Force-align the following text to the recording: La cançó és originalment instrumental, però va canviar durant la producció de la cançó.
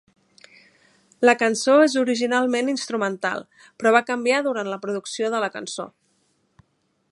La 1.29 1.35
cançó 1.41 1.75
és 1.81 1.97
originalment 2.03 2.71
instrumental, 2.73 3.45
però 3.83 3.93
va 3.97 4.03
canviar 4.09 4.41
durant 4.49 4.73
la 4.75 4.81
producció 4.87 5.33
de 5.35 5.45
la 5.45 5.53
cançó. 5.59 5.89